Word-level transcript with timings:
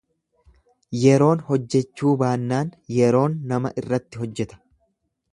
Yeroon 0.99 1.43
hojjechuu 1.49 2.13
baannaan 2.21 2.71
yeroon 2.99 3.35
nama 3.51 3.73
irratti 3.83 4.23
hojjeta. 4.23 4.59